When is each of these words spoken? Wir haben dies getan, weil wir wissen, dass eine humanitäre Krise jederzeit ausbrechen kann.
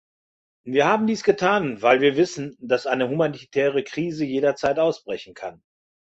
Wir 0.65 0.87
haben 0.87 1.05
dies 1.05 1.23
getan, 1.23 1.83
weil 1.83 2.01
wir 2.01 2.17
wissen, 2.17 2.57
dass 2.59 2.87
eine 2.87 3.07
humanitäre 3.07 3.83
Krise 3.83 4.25
jederzeit 4.25 4.79
ausbrechen 4.79 5.35
kann. 5.35 5.61